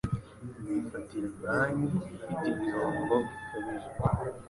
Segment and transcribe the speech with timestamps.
[0.65, 3.89] bifatirwa banki ifite igihombo gikabije